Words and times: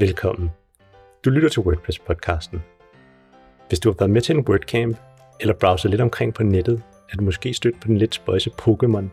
Velkommen. 0.00 0.50
Du 1.24 1.30
lytter 1.30 1.48
til 1.48 1.60
WordPress-podcasten. 1.60 2.58
Hvis 3.68 3.80
du 3.80 3.90
har 3.90 3.96
været 3.98 4.10
med 4.10 4.20
til 4.20 4.36
en 4.36 4.48
WordCamp, 4.48 4.96
eller 5.40 5.54
browset 5.54 5.90
lidt 5.90 6.00
omkring 6.00 6.34
på 6.34 6.42
nettet, 6.42 6.82
er 7.12 7.16
du 7.16 7.24
måske 7.24 7.54
stødt 7.54 7.80
på 7.80 7.88
den 7.88 7.98
lidt 7.98 8.14
spøjse 8.14 8.50
Pokémon. 8.50 9.04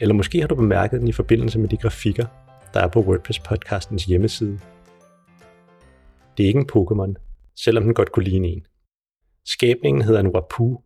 Eller 0.00 0.14
måske 0.14 0.40
har 0.40 0.48
du 0.48 0.54
bemærket 0.54 1.00
den 1.00 1.08
i 1.08 1.12
forbindelse 1.12 1.58
med 1.58 1.68
de 1.68 1.76
grafikker, 1.76 2.26
der 2.74 2.80
er 2.80 2.88
på 2.88 3.00
WordPress-podcastens 3.00 4.06
hjemmeside. 4.06 4.60
Det 6.36 6.42
er 6.42 6.46
ikke 6.48 6.60
en 6.60 6.70
Pokémon, 6.76 7.14
selvom 7.56 7.84
den 7.84 7.94
godt 7.94 8.12
kunne 8.12 8.24
ligne 8.24 8.48
en. 8.48 8.66
Skabningen 9.46 10.02
hedder 10.02 10.20
en 10.20 10.34
Wapu, 10.34 10.76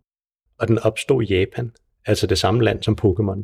og 0.59 0.69
den 0.69 0.79
opstod 0.79 1.23
i 1.23 1.27
Japan, 1.27 1.73
altså 2.07 2.27
det 2.27 2.39
samme 2.39 2.65
land 2.65 2.83
som 2.83 2.99
Pokémon, 3.03 3.43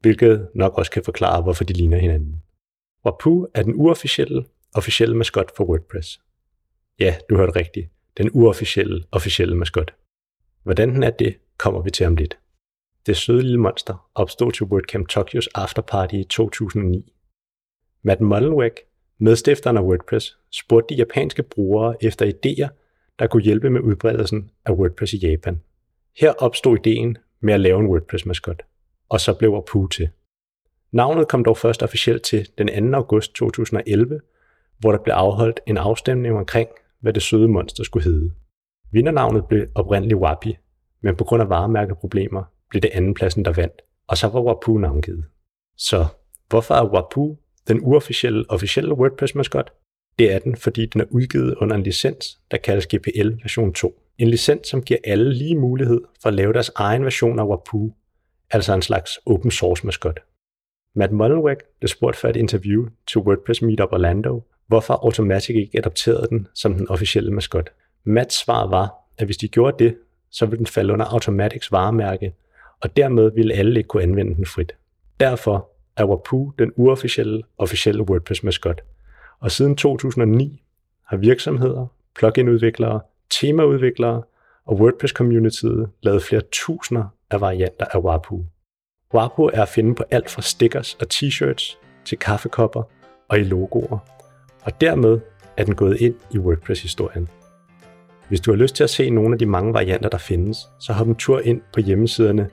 hvilket 0.00 0.48
nok 0.54 0.78
også 0.78 0.90
kan 0.90 1.04
forklare, 1.04 1.42
hvorfor 1.42 1.64
de 1.64 1.72
ligner 1.72 1.98
hinanden. 1.98 2.42
Wapu 3.04 3.46
er 3.54 3.62
den 3.62 3.74
uofficielle, 3.74 4.44
officielle 4.78 5.16
maskot 5.16 5.56
for 5.56 5.64
WordPress. 5.64 6.20
Ja, 6.98 7.16
du 7.30 7.36
hørte 7.36 7.56
rigtigt. 7.56 7.90
Den 8.18 8.30
uofficielle, 8.32 9.04
officielle 9.12 9.56
maskot. 9.56 9.94
Hvordan 10.62 10.94
den 10.94 11.02
er 11.02 11.10
det, 11.10 11.36
kommer 11.58 11.82
vi 11.82 11.90
til 11.90 12.06
om 12.06 12.16
lidt. 12.16 12.38
Det 13.06 13.16
søde 13.16 13.42
lille 13.42 13.60
monster 13.60 14.10
opstod 14.14 14.52
til 14.52 14.66
WordCamp 14.66 15.08
Tokyos 15.08 15.46
afterparty 15.46 16.14
i 16.14 16.24
2009. 16.24 17.12
Matt 18.02 18.20
Mullenweg, 18.20 18.72
medstifteren 19.18 19.76
af 19.76 19.82
WordPress, 19.82 20.38
spurgte 20.50 20.94
de 20.94 20.98
japanske 20.98 21.42
brugere 21.42 22.04
efter 22.04 22.26
idéer, 22.26 22.68
der 23.18 23.26
kunne 23.26 23.42
hjælpe 23.42 23.70
med 23.70 23.80
udbredelsen 23.80 24.50
af 24.64 24.72
WordPress 24.72 25.12
i 25.12 25.16
Japan. 25.16 25.60
Her 26.16 26.32
opstod 26.32 26.78
ideen 26.78 27.18
med 27.40 27.54
at 27.54 27.60
lave 27.60 27.80
en 27.80 27.86
WordPress-maskot, 27.86 28.62
og 29.08 29.20
så 29.20 29.34
blev 29.34 29.54
Apu 29.54 29.86
til. 29.86 30.08
Navnet 30.92 31.28
kom 31.28 31.44
dog 31.44 31.56
først 31.56 31.82
officielt 31.82 32.22
til 32.22 32.48
den 32.58 32.92
2. 32.92 32.96
august 32.96 33.34
2011, 33.34 34.20
hvor 34.78 34.92
der 34.92 34.98
blev 34.98 35.14
afholdt 35.14 35.60
en 35.66 35.76
afstemning 35.76 36.34
omkring, 36.34 36.68
hvad 37.00 37.12
det 37.12 37.22
søde 37.22 37.48
monster 37.48 37.84
skulle 37.84 38.04
hedde. 38.04 38.30
Vindernavnet 38.92 39.46
blev 39.46 39.66
oprindeligt 39.74 40.20
Wapi, 40.20 40.56
men 41.02 41.16
på 41.16 41.24
grund 41.24 41.42
af 41.42 41.48
varemærkeproblemer 41.48 42.44
blev 42.70 42.82
det 42.82 42.90
andenpladsen, 42.94 43.44
der 43.44 43.52
vandt, 43.52 43.82
og 44.08 44.16
så 44.16 44.28
var 44.28 44.40
Wapu 44.40 44.78
navngivet. 44.78 45.24
Så 45.76 46.06
hvorfor 46.48 46.74
er 46.74 46.92
Wapu 46.94 47.36
den 47.68 47.80
uofficielle 47.82 48.44
officielle 48.48 48.94
WordPress-maskot? 48.94 49.72
Det 50.18 50.32
er 50.32 50.38
den, 50.38 50.56
fordi 50.56 50.86
den 50.86 51.00
er 51.00 51.04
udgivet 51.10 51.54
under 51.54 51.76
en 51.76 51.82
licens, 51.82 52.40
der 52.50 52.56
kaldes 52.56 52.86
GPL 52.86 53.30
version 53.42 53.72
2. 53.72 54.02
En 54.18 54.28
licens, 54.28 54.68
som 54.68 54.82
giver 54.82 55.00
alle 55.04 55.34
lige 55.34 55.56
mulighed 55.56 56.00
for 56.22 56.28
at 56.28 56.34
lave 56.34 56.52
deres 56.52 56.70
egen 56.74 57.04
version 57.04 57.38
af 57.38 57.46
Wapu, 57.46 57.90
altså 58.50 58.74
en 58.74 58.82
slags 58.82 59.18
open 59.26 59.50
source 59.50 59.86
maskot. 59.86 60.20
Matt 60.94 61.12
Mullenweg 61.12 61.56
blev 61.78 61.88
spurgt 61.88 62.16
før 62.16 62.28
et 62.28 62.36
interview 62.36 62.86
til 63.06 63.20
WordPress 63.20 63.62
Meetup 63.62 63.92
Orlando, 63.92 64.42
hvorfor 64.68 64.94
Automatic 64.94 65.56
ikke 65.56 65.78
adopterede 65.78 66.26
den 66.30 66.46
som 66.54 66.74
den 66.74 66.88
officielle 66.88 67.30
maskot. 67.30 67.70
Mats 68.04 68.44
svar 68.44 68.66
var, 68.66 68.94
at 69.18 69.26
hvis 69.26 69.36
de 69.36 69.48
gjorde 69.48 69.84
det, 69.84 69.96
så 70.30 70.46
ville 70.46 70.58
den 70.58 70.66
falde 70.66 70.92
under 70.92 71.06
Automatics 71.06 71.72
varemærke, 71.72 72.34
og 72.80 72.96
dermed 72.96 73.30
ville 73.34 73.54
alle 73.54 73.80
ikke 73.80 73.88
kunne 73.88 74.02
anvende 74.02 74.34
den 74.34 74.46
frit. 74.46 74.72
Derfor 75.20 75.70
er 75.96 76.04
Wapu 76.04 76.52
den 76.58 76.72
uofficielle, 76.76 77.42
officielle 77.58 78.02
WordPress-maskot. 78.02 78.80
Og 79.40 79.50
siden 79.50 79.76
2009 79.76 80.62
har 81.06 81.16
virksomheder, 81.16 81.86
plugin-udviklere, 82.14 83.00
temaudviklere 83.30 84.22
og 84.66 84.76
WordPress-communityet 84.76 85.88
lavet 86.02 86.22
flere 86.22 86.42
tusinder 86.52 87.04
af 87.30 87.40
varianter 87.40 87.86
af 87.92 87.98
Wapu. 87.98 88.44
Wapu 89.14 89.44
er 89.44 89.62
at 89.62 89.68
finde 89.68 89.94
på 89.94 90.04
alt 90.10 90.30
fra 90.30 90.42
stickers 90.42 90.94
og 90.94 91.06
t-shirts 91.14 91.76
til 92.04 92.18
kaffekopper 92.18 92.82
og 93.28 93.38
i 93.38 93.42
logoer, 93.42 93.98
og 94.62 94.80
dermed 94.80 95.20
er 95.56 95.64
den 95.64 95.74
gået 95.74 96.00
ind 96.00 96.14
i 96.30 96.38
WordPress-historien. 96.38 97.28
Hvis 98.28 98.40
du 98.40 98.50
har 98.50 98.56
lyst 98.56 98.74
til 98.74 98.84
at 98.84 98.90
se 98.90 99.10
nogle 99.10 99.32
af 99.32 99.38
de 99.38 99.46
mange 99.46 99.72
varianter, 99.74 100.08
der 100.08 100.18
findes, 100.18 100.68
så 100.78 100.92
hop 100.92 101.08
en 101.08 101.14
tur 101.14 101.40
ind 101.40 101.60
på 101.72 101.80
hjemmesiderne 101.80 102.50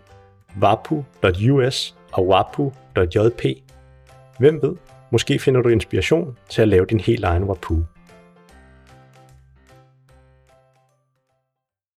wapu.us 0.61 1.95
og 2.11 2.27
wapu.jp. 2.27 3.45
Hvem 4.39 4.61
ved, 4.61 4.75
måske 5.11 5.39
finder 5.39 5.61
du 5.61 5.69
inspiration 5.69 6.37
til 6.49 6.61
at 6.61 6.67
lave 6.67 6.85
din 6.85 6.99
helt 6.99 7.23
egen 7.23 7.43
Wapu. 7.43 7.75